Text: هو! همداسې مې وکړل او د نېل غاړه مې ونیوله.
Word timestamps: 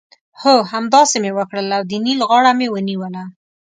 هو! 0.41 0.55
همداسې 0.73 1.15
مې 1.23 1.31
وکړل 1.37 1.69
او 1.77 1.83
د 1.89 1.93
نېل 2.05 2.19
غاړه 2.29 2.51
مې 2.59 2.67
ونیوله. 2.69 3.23